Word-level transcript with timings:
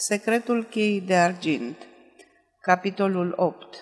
Secretul 0.00 0.64
cheii 0.64 1.00
de 1.00 1.14
argint 1.14 1.76
Capitolul 2.60 3.32
8 3.36 3.76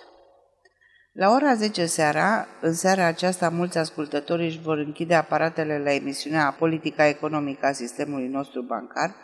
La 1.12 1.30
ora 1.30 1.54
10 1.54 1.86
seara, 1.86 2.46
în 2.60 2.72
seara 2.72 3.04
aceasta 3.04 3.48
mulți 3.48 3.78
ascultători 3.78 4.44
își 4.44 4.60
vor 4.60 4.78
închide 4.78 5.14
aparatele 5.14 5.78
la 5.78 5.92
emisiunea 5.92 6.54
Politica 6.58 7.06
economică 7.06 7.66
a 7.66 7.72
sistemului 7.72 8.28
nostru 8.28 8.62
bancar 8.62 9.14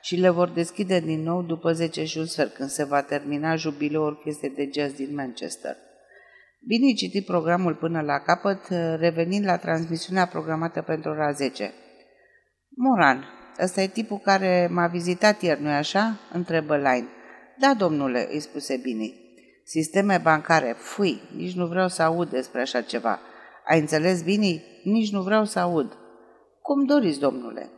și 0.00 0.16
le 0.16 0.28
vor 0.28 0.48
deschide 0.48 1.00
din 1.00 1.22
nou 1.22 1.42
după 1.42 1.72
10 1.72 2.04
și 2.04 2.18
un 2.18 2.26
sfert, 2.26 2.54
când 2.54 2.68
se 2.68 2.84
va 2.84 3.02
termina 3.02 3.56
jubileul 3.56 4.04
orchestrei 4.04 4.50
de 4.50 4.70
jazz 4.72 4.94
din 4.94 5.14
Manchester. 5.14 5.76
Bine 6.66 6.92
citi 6.92 7.22
programul 7.22 7.74
până 7.74 8.00
la 8.00 8.18
capăt, 8.18 8.68
revenind 8.98 9.44
la 9.44 9.56
transmisiunea 9.56 10.26
programată 10.26 10.82
pentru 10.82 11.10
ora 11.10 11.30
10. 11.30 11.72
Moran, 12.68 13.41
ăsta 13.60 13.80
e 13.80 13.86
tipul 13.86 14.18
care 14.18 14.68
m-a 14.70 14.86
vizitat 14.86 15.42
ieri, 15.42 15.62
nu-i 15.62 15.72
așa?" 15.72 16.18
întrebă 16.32 16.76
Line. 16.76 17.08
Da, 17.58 17.74
domnule," 17.74 18.28
îi 18.30 18.40
spuse 18.40 18.76
Bini. 18.76 19.20
Sisteme 19.64 20.18
bancare, 20.22 20.74
fui, 20.78 21.20
nici 21.36 21.54
nu 21.54 21.66
vreau 21.66 21.88
să 21.88 22.02
aud 22.02 22.30
despre 22.30 22.60
așa 22.60 22.80
ceva. 22.80 23.20
Ai 23.66 23.80
înțeles, 23.80 24.22
Bini? 24.22 24.64
Nici 24.84 25.12
nu 25.12 25.22
vreau 25.22 25.44
să 25.44 25.58
aud. 25.58 25.96
Cum 26.62 26.84
doriți, 26.84 27.18
domnule. 27.18 27.70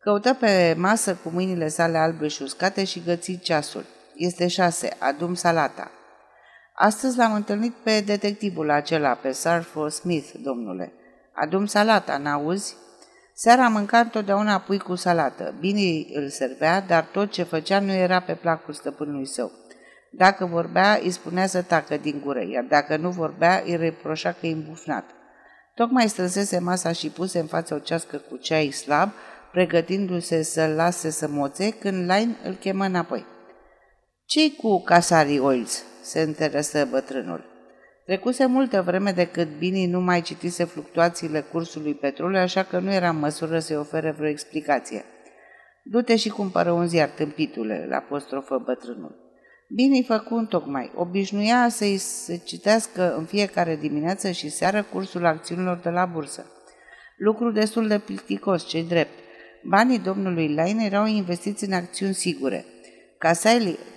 Căută 0.00 0.34
pe 0.34 0.74
masă 0.78 1.14
cu 1.22 1.28
mâinile 1.28 1.68
sale 1.68 1.98
albe 1.98 2.28
și 2.28 2.42
uscate 2.42 2.84
și 2.84 3.02
găți 3.04 3.38
ceasul. 3.42 3.84
Este 4.14 4.46
șase, 4.46 4.96
adum 4.98 5.34
salata. 5.34 5.90
Astăzi 6.74 7.16
l-am 7.16 7.34
întâlnit 7.34 7.72
pe 7.72 8.00
detectivul 8.00 8.70
acela, 8.70 9.14
pe 9.14 9.32
Sarfo 9.32 9.88
Smith, 9.88 10.30
domnule. 10.42 10.92
Adum 11.32 11.66
salata, 11.66 12.18
n-auzi? 12.18 12.76
Seara 13.36 13.68
mânca 13.68 13.98
întotdeauna 13.98 14.60
pui 14.60 14.78
cu 14.78 14.94
salată. 14.94 15.54
Bine 15.60 16.04
îl 16.12 16.28
servea, 16.28 16.80
dar 16.80 17.04
tot 17.04 17.30
ce 17.30 17.42
făcea 17.42 17.80
nu 17.80 17.92
era 17.92 18.20
pe 18.20 18.34
placul 18.34 18.74
stăpânului 18.74 19.26
său. 19.26 19.52
Dacă 20.10 20.46
vorbea, 20.46 20.98
îi 21.02 21.10
spunea 21.10 21.46
să 21.46 21.62
tacă 21.62 21.96
din 21.96 22.20
gură, 22.24 22.44
iar 22.44 22.64
dacă 22.64 22.96
nu 22.96 23.10
vorbea, 23.10 23.62
îi 23.64 23.76
reproșa 23.76 24.32
că 24.32 24.46
e 24.46 24.52
îmbufnat. 24.52 25.04
Tocmai 25.74 26.08
strânsese 26.08 26.58
masa 26.58 26.92
și 26.92 27.08
puse 27.08 27.38
în 27.38 27.46
față 27.46 27.74
o 27.74 27.78
cească 27.78 28.16
cu 28.16 28.36
ceai 28.36 28.70
slab, 28.70 29.10
pregătindu-se 29.52 30.42
să-l 30.42 30.70
lase 30.70 31.10
să 31.10 31.28
moțe, 31.28 31.70
când 31.70 32.10
Line 32.10 32.36
îl 32.44 32.54
chemă 32.54 32.84
înapoi. 32.84 33.26
Ce-i 34.24 34.56
cu 34.56 34.82
Casari 34.82 35.38
Oils?" 35.38 35.82
se 36.02 36.20
interesă 36.20 36.84
bătrânul. 36.90 37.53
Trecuse 38.06 38.46
multă 38.46 38.82
vreme 38.82 39.10
de 39.10 39.26
cât 39.26 39.48
Bini 39.58 39.86
nu 39.86 40.00
mai 40.00 40.20
citise 40.20 40.64
fluctuațiile 40.64 41.40
cursului 41.40 41.94
petrolului, 41.94 42.40
așa 42.40 42.62
că 42.62 42.78
nu 42.78 42.92
era 42.92 43.08
în 43.08 43.18
măsură 43.18 43.58
să-i 43.58 43.76
ofere 43.76 44.10
vreo 44.10 44.28
explicație. 44.28 45.04
Du-te 45.84 46.16
și 46.16 46.28
cumpără 46.28 46.70
un 46.70 46.86
ziar, 46.86 47.08
tâmpitule, 47.08 47.86
la 47.88 47.96
apostrofă 47.96 48.62
bătrânul. 48.64 49.22
Bini 49.74 50.04
făcu 50.04 50.34
un 50.34 50.46
tocmai. 50.46 50.92
Obișnuia 50.94 51.68
să-i 51.68 51.96
se 51.96 52.36
citească 52.36 53.14
în 53.16 53.24
fiecare 53.24 53.76
dimineață 53.76 54.30
și 54.30 54.48
seară 54.48 54.82
cursul 54.82 55.24
acțiunilor 55.24 55.76
de 55.76 55.90
la 55.90 56.04
bursă. 56.04 56.46
Lucru 57.16 57.50
destul 57.50 57.88
de 57.88 57.98
plicticos, 57.98 58.66
ce 58.66 58.82
drept. 58.82 59.18
Banii 59.62 59.98
domnului 59.98 60.54
Lain 60.54 60.78
erau 60.78 61.06
investiți 61.06 61.64
în 61.64 61.72
acțiuni 61.72 62.14
sigure. 62.14 62.64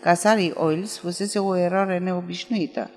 Casari 0.02 0.54
Oils 0.54 0.98
fusese 0.98 1.40
o 1.40 1.58
eroare 1.58 1.98
neobișnuită. 1.98 2.92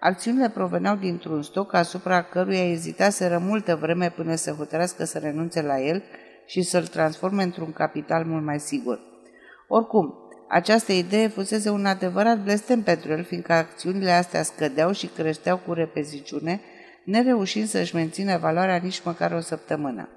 Acțiunile 0.00 0.48
proveneau 0.48 0.96
dintr-un 0.96 1.42
stoc 1.42 1.72
asupra 1.72 2.22
căruia 2.22 2.70
ezitaseră 2.70 3.38
multă 3.38 3.76
vreme 3.76 4.10
până 4.10 4.34
să 4.34 4.50
hotărească 4.50 5.04
să 5.04 5.18
renunțe 5.18 5.62
la 5.62 5.80
el 5.80 6.02
și 6.46 6.62
să-l 6.62 6.86
transforme 6.86 7.42
într-un 7.42 7.72
capital 7.72 8.24
mult 8.24 8.44
mai 8.44 8.60
sigur. 8.60 9.00
Oricum, 9.68 10.14
această 10.48 10.92
idee 10.92 11.28
fusese 11.28 11.70
un 11.70 11.86
adevărat 11.86 12.42
blestem 12.42 12.82
pentru 12.82 13.12
el, 13.12 13.24
fiindcă 13.24 13.52
acțiunile 13.52 14.10
astea 14.10 14.42
scădeau 14.42 14.92
și 14.92 15.06
creșteau 15.06 15.56
cu 15.56 15.72
repeziciune, 15.72 16.60
nereușind 17.04 17.68
să-și 17.68 17.94
mențină 17.94 18.38
valoarea 18.38 18.76
nici 18.76 19.02
măcar 19.04 19.32
o 19.32 19.40
săptămână. 19.40 20.08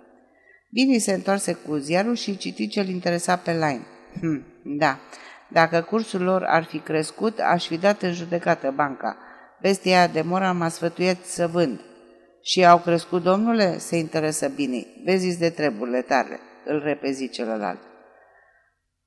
Bini 0.71 0.99
se 0.99 1.13
întoarse 1.13 1.53
cu 1.53 1.75
ziarul 1.75 2.15
și 2.15 2.37
citi 2.37 2.67
ce-l 2.67 2.89
interesa 2.89 3.35
pe 3.35 3.51
Line. 3.51 3.81
Hm, 4.19 4.43
da, 4.63 4.99
dacă 5.47 5.81
cursul 5.81 6.21
lor 6.21 6.43
ar 6.43 6.63
fi 6.63 6.79
crescut, 6.79 7.39
aș 7.39 7.67
fi 7.67 7.77
dat 7.77 8.01
în 8.01 8.13
judecată 8.13 8.73
banca– 8.75 9.17
Bestia 9.61 10.07
de 10.07 10.21
mora 10.21 10.51
m-a 10.51 10.67
sfătuit 10.67 11.25
să 11.25 11.47
vând. 11.47 11.79
Și 12.41 12.65
au 12.65 12.77
crescut, 12.77 13.23
domnule? 13.23 13.77
Se 13.77 13.97
interesă 13.97 14.47
bine. 14.47 14.85
Vezi 15.05 15.39
de 15.39 15.49
treburile 15.49 16.01
tale, 16.01 16.39
îl 16.65 16.81
repezi 16.83 17.29
celălalt. 17.29 17.79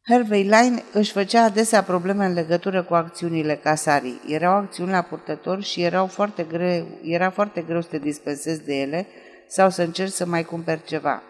Hervey 0.09 0.43
Line 0.43 0.83
își 0.93 1.13
făcea 1.13 1.45
adesea 1.45 1.83
probleme 1.83 2.25
în 2.25 2.33
legătură 2.33 2.83
cu 2.83 2.95
acțiunile 2.95 3.55
casarii. 3.55 4.21
Erau 4.29 4.55
acțiuni 4.55 4.91
la 4.91 5.03
purtător 5.03 5.63
și 5.63 5.83
erau 5.83 6.07
foarte 6.07 6.43
greu, 6.43 6.87
era 7.03 7.31
foarte 7.31 7.63
greu 7.63 7.81
să 7.81 7.89
te 7.89 7.99
dispensezi 7.99 8.65
de 8.65 8.75
ele 8.75 9.07
sau 9.49 9.71
să 9.71 9.83
încerci 9.83 10.13
să 10.13 10.27
mai 10.27 10.45
cumperi 10.45 10.85
ceva. 10.85 11.23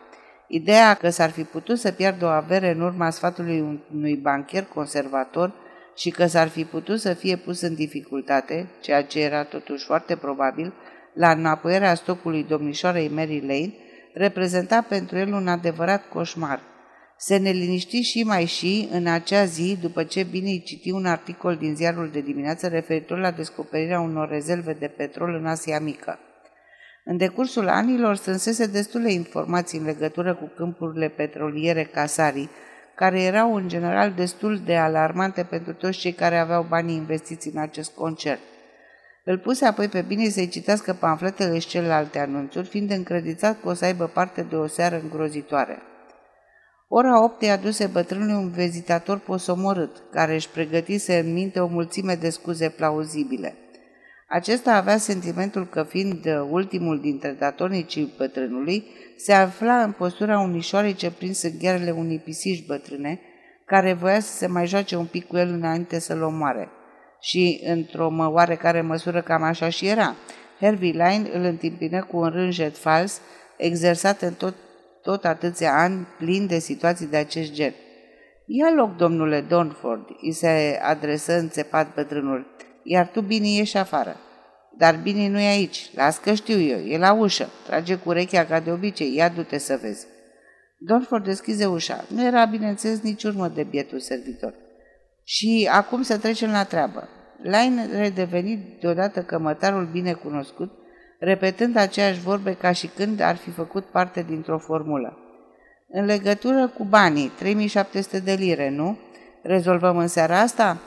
Ideea 0.48 0.94
că 0.94 1.10
s-ar 1.10 1.30
fi 1.30 1.42
putut 1.42 1.78
să 1.78 1.92
piardă 1.92 2.24
o 2.24 2.28
avere 2.28 2.70
în 2.70 2.80
urma 2.80 3.10
sfatului 3.10 3.82
unui 3.94 4.16
bancher 4.16 4.64
conservator 4.64 5.54
și 5.96 6.10
că 6.10 6.26
s-ar 6.26 6.48
fi 6.48 6.64
putut 6.64 7.00
să 7.00 7.14
fie 7.14 7.36
pus 7.36 7.60
în 7.60 7.74
dificultate, 7.74 8.68
ceea 8.80 9.04
ce 9.04 9.20
era 9.20 9.44
totuși 9.44 9.84
foarte 9.84 10.16
probabil, 10.16 10.72
la 11.14 11.30
înapoierea 11.30 11.94
stocului 11.94 12.44
domnișoarei 12.44 13.08
Mary 13.08 13.40
Lane, 13.40 13.74
reprezenta 14.14 14.86
pentru 14.88 15.18
el 15.18 15.32
un 15.32 15.48
adevărat 15.48 16.08
coșmar. 16.08 16.60
Se 17.16 17.36
neliniști 17.36 18.00
și 18.00 18.22
mai 18.22 18.44
și 18.44 18.88
în 18.90 19.06
acea 19.06 19.44
zi, 19.44 19.78
după 19.80 20.04
ce 20.04 20.22
bine 20.22 20.58
citi 20.58 20.90
un 20.90 21.06
articol 21.06 21.56
din 21.56 21.74
ziarul 21.74 22.10
de 22.12 22.20
dimineață 22.20 22.68
referitor 22.68 23.18
la 23.18 23.30
descoperirea 23.30 24.00
unor 24.00 24.28
rezerve 24.28 24.72
de 24.72 24.86
petrol 24.86 25.34
în 25.34 25.46
Asia 25.46 25.80
Mică. 25.80 26.18
În 27.04 27.16
decursul 27.16 27.68
anilor 27.68 28.16
strânsese 28.16 28.66
destule 28.66 29.12
informații 29.12 29.78
în 29.78 29.84
legătură 29.84 30.34
cu 30.34 30.52
câmpurile 30.56 31.08
petroliere 31.08 31.84
Casari, 31.84 32.48
care 32.94 33.22
erau 33.22 33.54
în 33.54 33.68
general 33.68 34.12
destul 34.12 34.58
de 34.64 34.76
alarmante 34.76 35.42
pentru 35.42 35.72
toți 35.72 35.98
cei 35.98 36.12
care 36.12 36.38
aveau 36.38 36.66
banii 36.68 36.96
investiți 36.96 37.48
în 37.48 37.58
acest 37.58 37.94
concert. 37.94 38.40
Îl 39.24 39.38
puse 39.38 39.64
apoi 39.66 39.88
pe 39.88 40.02
bine 40.02 40.28
să-i 40.28 40.48
citească 40.48 40.92
pamfletele 40.92 41.58
și 41.58 41.68
celelalte 41.68 42.18
anunțuri, 42.18 42.68
fiind 42.68 42.90
încredițat 42.90 43.60
că 43.60 43.68
o 43.68 43.74
să 43.74 43.84
aibă 43.84 44.06
parte 44.06 44.42
de 44.42 44.56
o 44.56 44.66
seară 44.66 45.00
îngrozitoare. 45.02 45.82
Ora 46.88 47.24
8 47.24 47.42
i-a 47.42 47.52
aduse 47.52 47.86
bătrânului 47.86 48.34
un 48.34 48.50
vizitator 48.50 49.18
posomorât, 49.18 50.02
care 50.10 50.34
își 50.34 50.48
pregătise 50.48 51.18
în 51.18 51.32
minte 51.32 51.60
o 51.60 51.66
mulțime 51.66 52.14
de 52.14 52.30
scuze 52.30 52.68
plauzibile. 52.68 53.61
Acesta 54.34 54.74
avea 54.74 54.96
sentimentul 54.96 55.66
că, 55.66 55.82
fiind 55.82 56.26
ultimul 56.50 57.00
dintre 57.00 57.36
datornicii 57.38 58.12
bătrânului, 58.16 58.84
se 59.16 59.32
afla 59.32 59.82
în 59.82 59.92
postura 59.92 60.38
unișoarei 60.38 60.94
ce 60.94 61.10
prins 61.10 61.42
în 61.42 61.50
ghearele 61.58 61.90
unei 61.90 62.18
pisici 62.18 62.66
bătrâne, 62.66 63.20
care 63.66 63.92
voia 63.92 64.20
să 64.20 64.36
se 64.36 64.46
mai 64.46 64.66
joace 64.66 64.96
un 64.96 65.04
pic 65.04 65.26
cu 65.26 65.36
el 65.36 65.48
înainte 65.48 65.98
să-l 65.98 66.22
omoare. 66.22 66.68
Și, 67.20 67.60
într-o 67.64 68.12
oarecare 68.16 68.80
măsură, 68.80 69.20
cam 69.20 69.42
așa 69.42 69.68
și 69.68 69.86
era. 69.86 70.14
Harvey 70.60 70.90
Line 70.90 71.30
îl 71.32 71.42
întâmpină 71.42 72.04
cu 72.04 72.16
un 72.16 72.28
rânjet 72.28 72.76
fals, 72.78 73.20
exersat 73.56 74.22
în 74.22 74.32
tot, 74.32 74.54
tot 75.02 75.24
atâția 75.24 75.74
ani, 75.76 76.06
plin 76.18 76.46
de 76.46 76.58
situații 76.58 77.06
de 77.06 77.16
acest 77.16 77.52
gen. 77.52 77.74
Ia 78.46 78.72
loc, 78.76 78.96
domnule 78.96 79.40
Donford, 79.40 80.06
îi 80.22 80.32
se 80.32 80.80
adresă 80.82 81.38
înțepat 81.38 81.94
bătrânul, 81.94 82.46
iar 82.82 83.06
tu 83.06 83.20
bine 83.20 83.48
ieși 83.48 83.76
afară. 83.76 84.16
Dar 84.76 84.96
bine 85.02 85.28
nu 85.28 85.38
e 85.38 85.46
aici. 85.46 85.90
Las 85.94 86.18
că 86.18 86.34
știu 86.34 86.60
eu. 86.60 86.78
E 86.78 86.98
la 86.98 87.12
ușă. 87.12 87.48
Trage 87.66 87.94
cu 87.96 88.08
urechea 88.08 88.44
ca 88.44 88.60
de 88.60 88.70
obicei. 88.70 89.14
Ia 89.14 89.28
du-te 89.28 89.58
să 89.58 89.78
vezi. 89.82 90.06
Dorford 90.78 91.24
deschize 91.24 91.66
ușa. 91.66 92.04
Nu 92.08 92.24
era, 92.24 92.44
bineînțeles, 92.44 93.00
nici 93.00 93.22
urmă 93.22 93.48
de 93.48 93.62
bietul 93.62 93.98
servitor. 93.98 94.54
Și 95.24 95.68
acum 95.72 96.02
să 96.02 96.18
trecem 96.18 96.50
la 96.50 96.64
treabă. 96.64 97.08
Lain 97.42 97.80
redevenit 97.96 98.80
deodată 98.80 99.22
cămătarul 99.22 99.88
bine 99.92 100.12
cunoscut, 100.12 100.70
repetând 101.18 101.76
aceeași 101.76 102.20
vorbe 102.20 102.54
ca 102.54 102.72
și 102.72 102.86
când 102.86 103.20
ar 103.20 103.36
fi 103.36 103.50
făcut 103.50 103.84
parte 103.84 104.24
dintr-o 104.28 104.58
formulă. 104.58 105.18
În 105.88 106.04
legătură 106.04 106.68
cu 106.68 106.84
banii, 106.84 107.32
3700 107.38 108.18
de 108.18 108.32
lire, 108.32 108.70
nu? 108.70 108.98
Rezolvăm 109.42 109.96
în 109.96 110.06
seara 110.06 110.40
asta? 110.40 110.80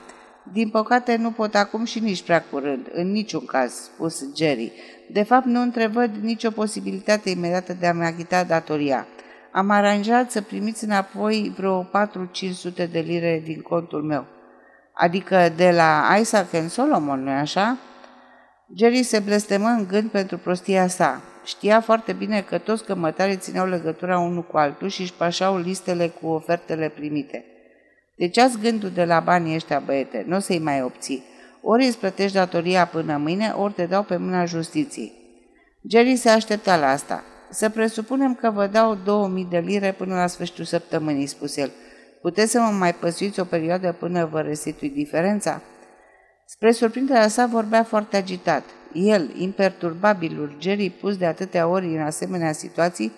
Din 0.52 0.70
păcate 0.70 1.16
nu 1.16 1.32
pot 1.32 1.56
acum 1.56 1.86
și 1.86 2.00
nici 2.00 2.24
prea 2.24 2.44
curând, 2.44 2.88
în 2.92 3.12
niciun 3.12 3.46
caz, 3.46 3.74
spus 3.74 4.24
Jerry. 4.36 4.72
De 5.12 5.24
fapt, 5.24 5.46
nu 5.46 5.62
întrevăd 5.62 6.12
nicio 6.22 6.50
posibilitate 6.50 7.30
imediată 7.30 7.74
de 7.74 7.88
a-mi 7.88 8.06
achita 8.06 8.44
datoria. 8.44 9.08
Am 9.52 9.70
aranjat 9.70 10.32
să 10.32 10.42
primiți 10.42 10.84
înapoi 10.84 11.54
vreo 11.58 11.84
4-500 11.84 11.90
de 12.92 13.00
lire 13.00 13.42
din 13.46 13.62
contul 13.62 14.04
meu. 14.04 14.26
Adică 14.94 15.50
de 15.56 15.72
la 15.72 16.16
Isaac 16.20 16.54
and 16.54 16.70
Solomon, 16.70 17.24
nu-i 17.24 17.34
așa? 17.34 17.78
Jerry 18.76 19.04
se 19.04 19.20
blestemă 19.20 19.68
în 19.68 19.88
gând 19.88 20.10
pentru 20.10 20.38
prostia 20.38 20.88
sa. 20.88 21.22
Știa 21.46 21.82
foarte 21.82 22.14
bine 22.14 22.42
că 22.42 22.58
toți 22.58 22.84
cămătarii 22.84 23.38
țineau 23.38 23.68
legătura 23.68 24.20
unul 24.20 24.44
cu 24.44 24.58
altul 24.58 24.88
și 24.88 25.02
își 25.02 25.14
pașau 25.14 25.58
listele 25.58 26.08
cu 26.08 26.28
ofertele 26.28 26.90
primite. 26.90 27.46
Deci 28.16 28.38
ați 28.38 28.60
gândul 28.60 28.90
de 28.90 29.04
la 29.04 29.20
banii 29.20 29.56
ăștia, 29.56 29.80
băiete, 29.86 30.24
nu 30.28 30.36
o 30.36 30.40
să-i 30.40 30.60
mai 30.60 30.82
obții. 30.82 31.24
Ori 31.62 31.86
îți 31.86 31.98
plătești 31.98 32.36
datoria 32.36 32.86
până 32.86 33.18
mâine, 33.18 33.54
ori 33.58 33.74
te 33.74 33.86
dau 33.86 34.04
pe 34.04 34.18
mâna 34.18 34.46
justiției. 34.46 35.14
Jerry 35.90 36.16
se 36.16 36.30
aștepta 36.30 36.78
la 36.78 36.88
asta. 36.88 37.24
Să 37.50 37.70
presupunem 37.70 38.36
că 38.36 38.52
vă 38.52 38.68
dau 38.68 38.98
2000 39.04 39.48
de 39.50 39.58
lire 39.58 39.92
până 39.92 40.16
la 40.16 40.28
sfârșitul 40.28 40.66
săptămânii, 40.66 41.26
spuse 41.26 41.62
el. 41.62 41.72
Puteți 42.22 42.52
să 42.52 42.60
mă 42.60 42.70
mai 42.70 42.94
păsuiți 42.94 43.40
o 43.40 43.44
perioadă 43.44 43.96
până 44.00 44.26
vă 44.26 44.42
restitui 44.42 44.90
diferența? 44.90 45.62
Spre 46.46 46.72
surprinderea 46.72 47.28
sa 47.28 47.46
vorbea 47.46 47.84
foarte 47.84 48.18
agitat. 48.18 48.64
El, 48.94 49.32
imperturbabilul 49.38 50.56
Jerry, 50.60 50.90
pus 50.90 51.18
de 51.18 51.26
atâtea 51.26 51.68
ori 51.68 51.86
în 51.86 52.02
asemenea 52.02 52.52
situații, 52.52 53.12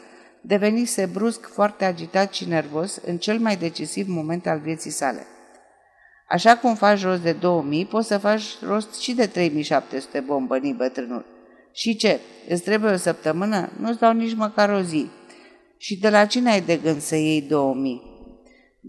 devenise 0.48 1.06
brusc 1.06 1.50
foarte 1.54 1.86
agitat 1.86 2.34
și 2.34 2.48
nervos 2.48 2.96
în 3.06 3.18
cel 3.18 3.40
mai 3.40 3.56
decisiv 3.56 4.08
moment 4.08 4.48
al 4.48 4.60
vieții 4.60 4.92
sale. 4.92 5.28
Așa 6.30 6.58
cum 6.58 6.76
faci 6.76 7.04
rost 7.04 7.22
de 7.22 7.32
2000, 7.32 7.86
poți 7.86 8.08
să 8.08 8.18
faci 8.18 8.44
rost 8.62 9.00
și 9.00 9.14
de 9.14 9.26
3700, 9.26 10.20
bombăni 10.20 10.74
bătrânul. 10.74 11.26
Și 11.74 11.96
ce? 11.96 12.20
Îți 12.48 12.64
trebuie 12.64 12.92
o 12.92 12.98
săptămână? 12.98 13.70
Nu-ți 13.80 14.00
dau 14.00 14.14
nici 14.14 14.36
măcar 14.36 14.70
o 14.70 14.82
zi. 14.82 15.10
Și 15.78 16.00
de 16.00 16.10
la 16.10 16.26
cine 16.26 16.52
ai 16.52 16.62
de 16.62 16.76
gând 16.76 17.02
să 17.02 17.16
iei 17.16 17.42
2000? 17.42 18.02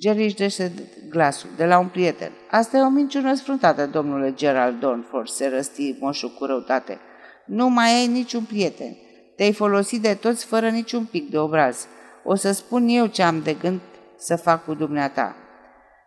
Jerry 0.00 0.24
își 0.24 0.34
dește 0.34 0.72
glasul, 1.08 1.50
de 1.56 1.64
la 1.64 1.78
un 1.78 1.88
prieten. 1.88 2.32
Asta 2.50 2.76
e 2.76 2.80
o 2.80 2.88
minciună 2.88 3.34
sfruntată, 3.34 3.86
domnule 3.86 4.32
Gerald 4.34 4.80
Dornford, 4.80 5.28
se 5.28 5.48
răsti 5.48 5.96
moșul 6.00 6.30
cu 6.38 6.44
răutate. 6.44 6.98
Nu 7.46 7.68
mai 7.68 7.94
ai 7.94 8.06
niciun 8.06 8.44
prieten. 8.44 8.96
Te-ai 9.38 9.52
folosit 9.52 10.02
de 10.02 10.14
toți 10.14 10.44
fără 10.44 10.68
niciun 10.68 11.04
pic 11.04 11.30
de 11.30 11.38
obraz. 11.38 11.86
O 12.24 12.34
să 12.34 12.52
spun 12.52 12.88
eu 12.88 13.06
ce 13.06 13.22
am 13.22 13.40
de 13.42 13.54
gând 13.54 13.80
să 14.16 14.36
fac 14.36 14.64
cu 14.64 14.74
dumneata. 14.74 15.36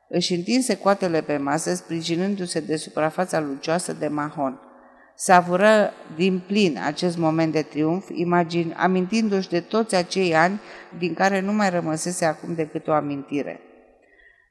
Își 0.10 0.34
întinse 0.34 0.78
coatele 0.78 1.22
pe 1.22 1.38
masă, 1.38 1.74
sprijinându-se 1.74 2.60
de 2.60 2.76
suprafața 2.76 3.40
lucioasă 3.40 3.94
de 3.94 4.08
mahon. 4.08 4.60
Savură 5.16 5.94
din 6.16 6.42
plin 6.48 6.80
acest 6.86 7.18
moment 7.18 7.52
de 7.52 7.62
triumf, 7.62 8.10
imagin, 8.14 8.76
amintindu-și 8.78 9.50
de 9.50 9.60
toți 9.60 9.96
acei 9.96 10.36
ani 10.36 10.60
din 10.98 11.14
care 11.14 11.40
nu 11.40 11.54
mai 11.54 11.70
rămăsese 11.70 12.26
acum 12.26 12.54
decât 12.54 12.88
o 12.88 12.92
amintire. 12.94 13.60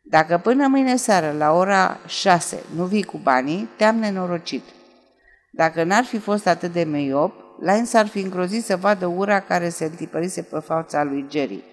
Dacă 0.02 0.38
până 0.38 0.66
mâine 0.66 0.96
seară, 0.96 1.34
la 1.38 1.52
ora 1.52 1.98
șase, 2.06 2.62
nu 2.74 2.84
vii 2.84 3.02
cu 3.02 3.18
banii, 3.22 3.68
te-am 3.76 3.96
nenorocit. 3.96 4.62
Dacă 5.52 5.84
n-ar 5.84 6.04
fi 6.04 6.18
fost 6.18 6.46
atât 6.46 6.72
de 6.72 6.82
meiop, 6.82 7.39
Lines 7.60 7.94
ar 7.94 8.06
fi 8.06 8.20
îngrozit 8.20 8.64
să 8.64 8.76
vadă 8.76 9.06
ura 9.06 9.40
care 9.40 9.68
se 9.68 9.84
întipărise 9.84 10.42
pe 10.42 10.58
fața 10.58 11.04
lui 11.04 11.26
Jerry. 11.30 11.64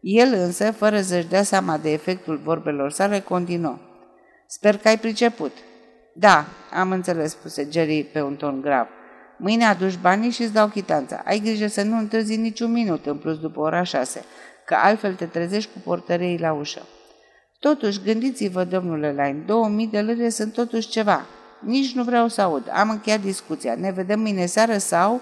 El 0.00 0.32
însă, 0.32 0.70
fără 0.70 1.00
să-și 1.00 1.26
dea 1.26 1.42
seama 1.42 1.78
de 1.78 1.92
efectul 1.92 2.36
vorbelor 2.36 2.90
sale, 2.90 3.20
continuă. 3.20 3.78
Sper 4.46 4.76
că 4.76 4.88
ai 4.88 4.98
priceput. 4.98 5.52
Da, 6.14 6.44
am 6.72 6.90
înțeles, 6.90 7.30
spuse 7.30 7.68
Jerry 7.70 8.02
pe 8.12 8.22
un 8.22 8.36
ton 8.36 8.60
grav. 8.60 8.86
Mâine 9.36 9.64
aduci 9.64 9.98
banii 9.98 10.30
și 10.30 10.42
îți 10.42 10.52
dau 10.52 10.68
chitanța. 10.68 11.22
Ai 11.24 11.38
grijă 11.38 11.66
să 11.66 11.82
nu 11.82 11.98
întârzi 11.98 12.36
niciun 12.36 12.72
minut 12.72 13.06
în 13.06 13.16
plus 13.16 13.38
după 13.38 13.60
ora 13.60 13.82
șase, 13.82 14.24
că 14.66 14.74
altfel 14.74 15.14
te 15.14 15.24
trezești 15.24 15.70
cu 15.72 15.78
portărei 15.84 16.38
la 16.38 16.52
ușă. 16.52 16.82
Totuși, 17.58 18.02
gândiți-vă, 18.02 18.64
domnule 18.64 19.10
Line, 19.10 19.42
2000 19.46 19.86
de 19.86 20.00
lire 20.00 20.28
sunt 20.28 20.52
totuși 20.52 20.88
ceva. 20.88 21.26
Nici 21.60 21.94
nu 21.94 22.02
vreau 22.02 22.28
să 22.28 22.40
aud. 22.40 22.62
Am 22.72 22.90
încheiat 22.90 23.20
discuția. 23.20 23.74
Ne 23.74 23.90
vedem 23.90 24.20
mâine 24.20 24.46
seară 24.46 24.78
sau... 24.78 25.20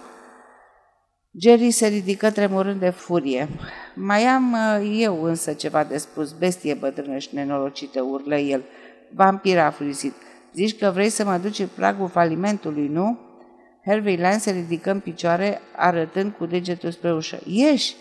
Jerry 1.39 1.71
se 1.71 1.87
ridică 1.87 2.31
tremurând 2.31 2.81
de 2.81 2.91
furie. 2.91 3.49
Mai 3.95 4.23
am 4.23 4.53
uh, 4.53 4.97
eu 4.99 5.23
însă 5.23 5.53
ceva 5.53 5.85
de 5.85 5.99
spus, 5.99 6.33
bestie 6.33 6.75
bătrână 6.75 7.19
și 7.19 7.29
nenorocită, 7.35 8.03
urlă 8.03 8.37
el. 8.37 8.63
Vampir 9.15 9.59
a 9.59 9.71
furisit. 9.71 10.13
Zici 10.55 10.79
că 10.79 10.91
vrei 10.91 11.09
să 11.09 11.25
mă 11.25 11.37
duci 11.37 11.59
în 11.59 11.69
pragul 11.75 12.09
falimentului, 12.09 12.89
nu? 12.89 13.19
Harvey 13.85 14.17
Lane 14.17 14.39
se 14.39 14.51
ridică 14.51 14.91
în 14.91 15.01
picioare, 15.01 15.61
arătând 15.77 16.33
cu 16.33 16.47
degetul 16.47 16.91
spre 16.91 17.13
ușă. 17.13 17.39
Ieși! 17.45 17.95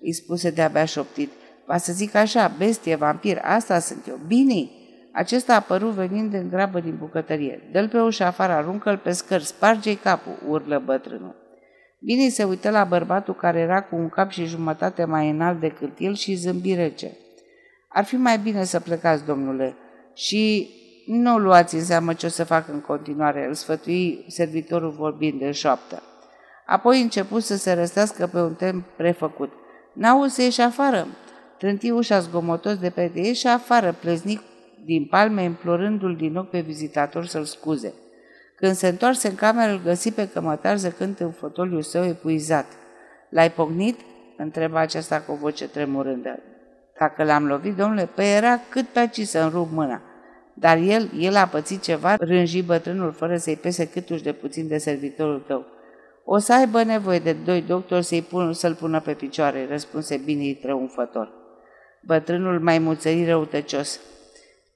îi 0.00 0.12
spuse 0.12 0.50
de-abia 0.50 0.84
șoptit. 0.84 1.30
Va 1.66 1.76
să 1.76 1.92
zic 1.92 2.14
așa, 2.14 2.54
bestie, 2.58 2.94
vampir, 2.94 3.40
asta 3.42 3.78
sunt 3.78 4.06
eu. 4.08 4.20
Bine! 4.26 4.68
Acesta 5.16 5.52
a 5.52 5.56
apărut 5.56 5.90
venind 5.90 6.34
în 6.34 6.48
grabă 6.48 6.80
din 6.80 6.96
bucătărie. 6.98 7.68
Dă-l 7.72 7.88
pe 7.88 8.00
ușa 8.00 8.26
afară, 8.26 8.52
aruncă-l 8.52 8.96
pe 8.96 9.12
scări, 9.12 9.44
sparge-i 9.44 9.94
capul, 9.94 10.38
urlă 10.48 10.82
bătrânul. 10.84 11.34
Bine 11.98 12.28
se 12.28 12.44
uită 12.44 12.70
la 12.70 12.84
bărbatul 12.84 13.34
care 13.34 13.58
era 13.58 13.82
cu 13.82 13.96
un 13.96 14.08
cap 14.08 14.30
și 14.30 14.44
jumătate 14.44 15.04
mai 15.04 15.30
înalt 15.30 15.60
decât 15.60 15.98
el 15.98 16.14
și 16.14 16.34
zâmbi 16.34 16.74
rece. 16.74 17.16
Ar 17.88 18.04
fi 18.04 18.16
mai 18.16 18.38
bine 18.38 18.64
să 18.64 18.80
plecați, 18.80 19.24
domnule, 19.24 19.76
și 20.14 20.70
nu 21.06 21.38
luați 21.38 21.74
în 21.74 21.84
seamă 21.84 22.12
ce 22.12 22.26
o 22.26 22.28
să 22.28 22.44
fac 22.44 22.68
în 22.68 22.80
continuare, 22.80 23.46
îl 23.46 23.54
sfătui 23.54 24.24
servitorul 24.28 24.90
vorbind 24.90 25.38
de 25.38 25.50
șoaptă. 25.50 26.02
Apoi 26.66 27.00
început 27.00 27.42
să 27.42 27.56
se 27.56 27.72
răstească 27.72 28.26
pe 28.26 28.38
un 28.38 28.54
tem 28.54 28.84
prefăcut. 28.96 29.52
N-auzi 29.92 30.34
să 30.34 30.42
ieși 30.42 30.60
afară? 30.60 31.06
Trânti 31.58 31.90
ușa 31.90 32.18
zgomotos 32.18 32.76
de 32.76 32.90
pe 32.90 33.10
de 33.14 33.32
și 33.32 33.46
afară, 33.46 33.92
pleznic 34.00 34.40
din 34.84 35.06
palme, 35.06 35.42
implorându-l 35.42 36.16
din 36.16 36.32
nou 36.32 36.44
pe 36.44 36.60
vizitator 36.60 37.24
să-l 37.24 37.44
scuze. 37.44 37.94
Când 38.56 38.74
se 38.74 38.88
întoarse 38.88 39.28
în 39.28 39.34
cameră, 39.34 39.72
îl 39.72 39.80
găsi 39.82 40.12
pe 40.12 40.28
cămătar 40.28 40.76
zăcând 40.76 41.20
în 41.20 41.30
fotoliul 41.30 41.82
său 41.82 42.04
epuizat. 42.04 42.66
L-ai 43.28 43.50
pognit?" 43.50 44.00
întreba 44.36 44.80
aceasta 44.80 45.20
cu 45.20 45.32
o 45.32 45.34
voce 45.34 45.68
tremurândă. 45.68 46.38
Dacă 46.98 47.24
l-am 47.24 47.46
lovit, 47.46 47.76
domnule, 47.76 48.08
păi 48.14 48.34
era 48.36 48.60
cât 48.68 48.86
pe 48.86 48.98
aici 48.98 49.20
să-mi 49.20 49.50
rup 49.50 49.70
mâna. 49.70 50.02
Dar 50.54 50.76
el, 50.76 51.10
el 51.18 51.36
a 51.36 51.46
pățit 51.46 51.82
ceva, 51.82 52.14
rânji 52.18 52.62
bătrânul 52.62 53.12
fără 53.12 53.36
să-i 53.36 53.56
pese 53.56 53.88
câtuși 53.88 54.22
de 54.22 54.32
puțin 54.32 54.68
de 54.68 54.78
servitorul 54.78 55.44
tău. 55.46 55.66
O 56.24 56.38
să 56.38 56.54
aibă 56.54 56.82
nevoie 56.82 57.18
de 57.18 57.32
doi 57.32 57.62
doctori 57.62 58.04
să-i 58.04 58.22
pun, 58.22 58.52
să-l 58.52 58.74
pună 58.74 59.00
pe 59.00 59.12
picioare, 59.12 59.66
răspunse 59.68 60.16
bine 60.16 60.52
triumfător. 60.52 61.32
Bătrânul 62.02 62.60
mai 62.60 62.78
muțări 62.78 63.24
răutăcios. 63.24 64.00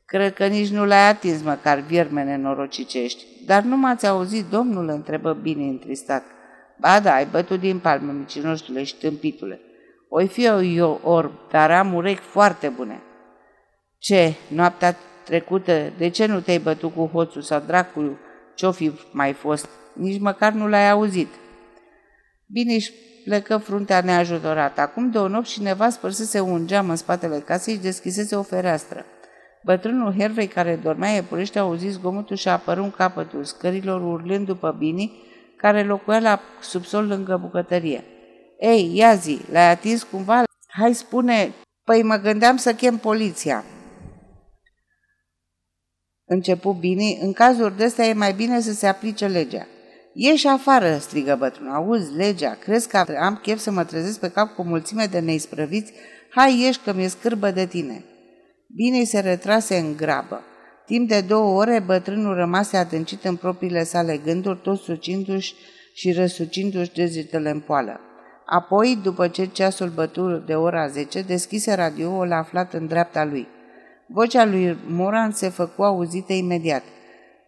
Cred 0.09 0.35
că 0.35 0.47
nici 0.47 0.69
nu 0.69 0.85
l-ai 0.85 1.09
atins 1.09 1.43
măcar, 1.43 1.79
vierme 1.79 2.25
nenorocicești. 2.25 3.25
Dar 3.47 3.63
nu 3.63 3.77
m-ați 3.77 4.07
auzit, 4.07 4.45
domnul, 4.45 4.89
întrebă 4.89 5.33
bine 5.33 5.65
întristat. 5.65 6.23
Ba 6.81 7.01
da, 7.01 7.15
ai 7.15 7.27
bătut 7.27 7.61
din 7.61 7.79
palmă, 7.79 8.13
micinoștule 8.13 8.83
și 8.85 8.97
tâmpitule. 8.97 9.61
Oi 10.09 10.29
fi 10.29 10.45
eu 10.45 11.01
orb, 11.03 11.33
dar 11.51 11.71
am 11.71 11.95
urechi 11.95 12.21
foarte 12.21 12.69
bune. 12.69 13.03
Ce, 13.99 14.35
noaptea 14.49 14.97
trecută, 15.25 15.93
de 15.99 16.09
ce 16.09 16.27
nu 16.27 16.41
te-ai 16.41 16.59
bătut 16.59 16.95
cu 16.95 17.11
hoțul 17.13 17.43
sau 17.43 17.63
dracul 17.67 18.19
ce-o 18.55 18.73
fi 18.73 18.93
mai 19.13 19.33
fost? 19.33 19.69
Nici 19.93 20.21
măcar 20.21 20.53
nu 20.53 20.69
l-ai 20.69 20.91
auzit. 20.91 21.29
Bine 22.47 22.75
își 22.75 22.93
plecă 23.25 23.57
fruntea 23.57 24.01
neajutorată. 24.01 24.81
Acum 24.81 25.11
de 25.11 25.19
o 25.19 25.29
noapte 25.29 25.49
cineva 25.49 25.89
spărsese 25.91 26.41
un 26.41 26.67
geam 26.67 26.91
în 26.91 26.97
spatele 26.97 27.39
casei 27.39 27.75
și 27.75 27.81
deschisese 27.81 28.37
o 28.37 28.43
fereastră. 28.43 29.05
Bătrânul 29.65 30.15
Hervey, 30.19 30.47
care 30.47 30.81
dormea 30.83 31.17
epurește, 31.17 31.59
a 31.59 31.63
auzit 31.63 31.91
zgomotul 31.91 32.37
și 32.37 32.49
a 32.49 32.53
apărut 32.53 32.85
în 32.85 32.91
capătul 32.91 33.45
scărilor, 33.45 34.03
urlând 34.03 34.47
după 34.47 34.75
Bini, 34.79 35.23
care 35.57 35.83
locuia 35.83 36.19
la 36.19 36.41
subsol 36.61 37.07
lângă 37.07 37.37
bucătărie. 37.37 38.05
Ei, 38.61 38.91
ia 38.95 39.15
zi, 39.15 39.41
l-ai 39.51 39.71
atins 39.71 40.03
cumva? 40.03 40.43
Hai 40.69 40.95
spune, 40.95 41.53
păi 41.85 42.03
mă 42.03 42.17
gândeam 42.17 42.57
să 42.57 42.75
chem 42.75 42.97
poliția. 42.97 43.65
Începu 46.25 46.73
Bini, 46.73 47.19
în 47.21 47.33
cazuri 47.33 47.77
de 47.77 47.85
astea 47.85 48.07
e 48.07 48.13
mai 48.13 48.33
bine 48.33 48.61
să 48.61 48.73
se 48.73 48.87
aplice 48.87 49.27
legea. 49.27 49.67
Ieși 50.13 50.47
afară, 50.47 50.99
strigă 50.99 51.37
bătrânul. 51.39 51.75
Auzi, 51.75 52.15
legea, 52.17 52.55
crezi 52.55 52.89
că 52.89 53.05
am 53.21 53.37
chef 53.37 53.59
să 53.59 53.71
mă 53.71 53.85
trezesc 53.85 54.21
pe 54.21 54.31
cap 54.31 54.55
cu 54.55 54.61
o 54.61 54.65
mulțime 54.65 55.07
de 55.07 55.19
neisprăviți? 55.19 55.93
Hai, 56.31 56.61
ieși 56.61 56.81
că 56.85 56.93
mi-e 56.93 57.09
scârbă 57.09 57.51
de 57.51 57.67
tine. 57.67 58.05
Bine 58.75 59.05
se 59.05 59.21
retrase 59.21 59.77
în 59.77 59.97
grabă. 59.97 60.43
Timp 60.87 61.09
de 61.09 61.21
două 61.21 61.61
ore, 61.61 61.83
bătrânul 61.87 62.35
rămase 62.35 62.77
adâncit 62.77 63.25
în 63.25 63.37
propriile 63.37 63.85
sale 63.85 64.21
gânduri, 64.25 64.61
tot 64.63 64.81
sucindu-și 64.81 65.55
și 65.95 66.13
răsucindu-și 66.13 66.93
degetele 66.93 67.51
în 67.51 67.61
poală. 67.61 68.01
Apoi, 68.47 68.99
după 69.03 69.29
ce 69.29 69.47
ceasul 69.47 69.89
bătu 69.89 70.43
de 70.47 70.55
ora 70.55 70.87
10, 70.87 71.23
deschise 71.23 71.75
radioul 71.75 72.33
aflat 72.33 72.75
în 72.75 72.87
dreapta 72.87 73.25
lui. 73.25 73.47
Vocea 74.07 74.45
lui 74.45 74.77
Moran 74.87 75.31
se 75.31 75.49
făcu 75.49 75.83
auzită 75.83 76.33
imediat. 76.33 76.83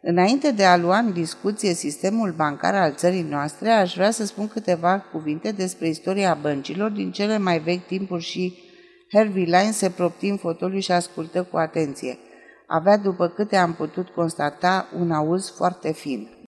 Înainte 0.03 0.51
de 0.51 0.65
a 0.65 0.77
lua 0.77 0.99
în 0.99 1.13
discuție 1.13 1.73
sistemul 1.73 2.35
bancar 2.37 2.75
al 2.75 2.95
țării 2.95 3.27
noastre, 3.31 3.71
aș 3.71 3.95
vrea 3.95 4.11
să 4.11 4.25
spun 4.25 4.49
câteva 4.49 4.99
cuvinte 5.13 5.53
despre 5.53 5.89
istoria 5.89 6.39
băncilor 6.41 6.91
din 6.91 7.11
cele 7.11 7.39
mai 7.39 7.59
vechi 7.59 7.87
timpuri 7.87 8.23
și 8.23 8.70
Harvey 9.13 9.45
Line 9.45 9.71
se 9.71 9.91
propti 9.91 10.27
în 10.27 10.37
fotoliu 10.37 10.79
și 10.79 10.93
ascultă 10.93 11.43
cu 11.43 11.57
atenție. 11.57 12.19
Avea, 12.67 12.97
după 12.97 13.29
câte 13.29 13.57
am 13.57 13.75
putut 13.75 14.09
constata, 14.09 14.89
un 14.99 15.11
auz 15.11 15.51
foarte 15.51 15.93
fin. 15.93 16.31